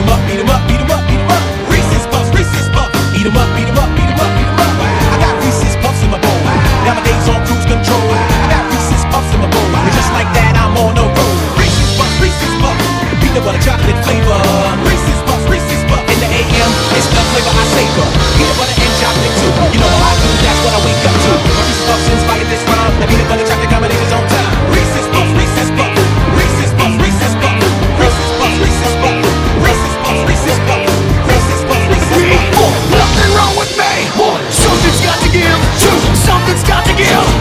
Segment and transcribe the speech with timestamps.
[0.00, 1.44] Beat 'em up, beat 'em up, beat 'em up, beat 'em up.
[1.68, 2.96] Reese's Puffs, Reese's Puffs.
[3.12, 4.72] Eat 'em up, beat 'em up, beat 'em up, beat 'em up.
[5.12, 6.40] I got Reese's Puffs in my bowl.
[6.88, 8.00] Nowadays on cruise control.
[8.08, 9.68] I got Reese's Puffs in my bowl.
[9.76, 11.36] And just like that, I'm on the road.
[11.60, 12.80] Reese's Puffs, Reese's Puffs.
[13.20, 14.40] Peanut butter chocolate flavor.
[14.88, 16.08] Reese's Puffs, Reese's Puffs.
[16.08, 18.06] In the AM, it's the flavor I savor.
[18.40, 19.52] Peanut butter and chocolate too.
[19.68, 20.28] You know what I do?
[20.40, 21.32] That's what I wake up to.
[21.60, 22.94] Reese's Puffs inspired this rhyme.
[23.04, 23.49] Now peanut butter
[37.00, 37.39] Yeah.